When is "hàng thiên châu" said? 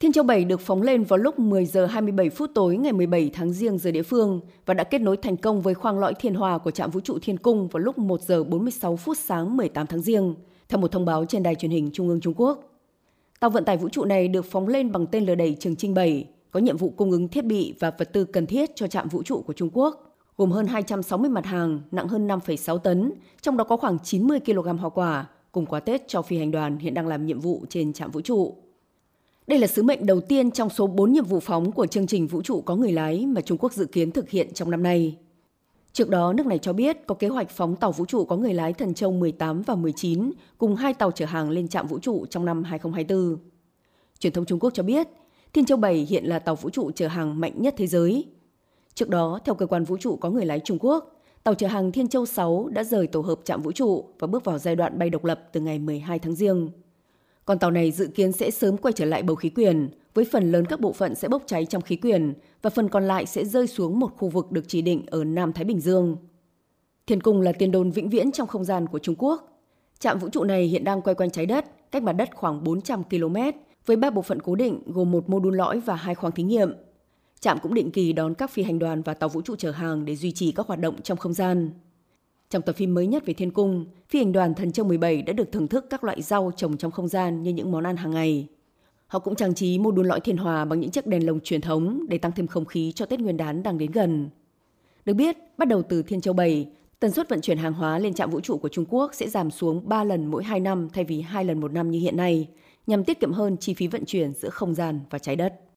51.66-52.26